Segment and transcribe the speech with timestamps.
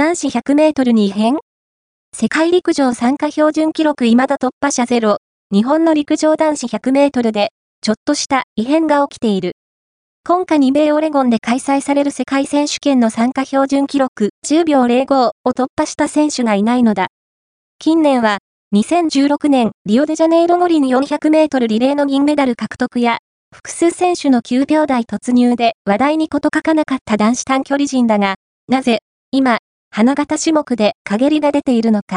[0.00, 1.36] 男子100メートルに異変？
[2.16, 5.18] 世界陸上参加標準記録未だ突破者ゼロ。
[5.52, 7.50] 日本の陸上男子100メートルで、
[7.82, 9.52] ちょっとした異変が起きている。
[10.26, 17.08] 今夏に米オレゴンで開催される世界選手権の参加標準記録10秒05を突破した選手がいないのだ。
[17.78, 18.38] 近年は、
[18.74, 23.18] 2016年リオデジャネイロ五輪400メートルリレーの銀メダル獲得や、
[23.54, 28.36] 複数選手の9秒台突入で話題に事書かなかった男子短距離陣だが、
[28.66, 29.58] なぜ、今、
[30.00, 32.16] 花形種目で陰りが出ているのか。